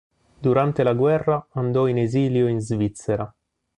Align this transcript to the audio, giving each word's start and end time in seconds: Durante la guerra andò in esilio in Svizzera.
Durante 0.41 0.81
la 0.83 0.95
guerra 0.95 1.49
andò 1.51 1.85
in 1.85 1.99
esilio 1.99 2.47
in 2.47 2.59
Svizzera. 2.59 3.31